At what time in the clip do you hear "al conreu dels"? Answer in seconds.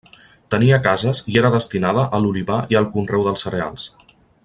2.83-3.47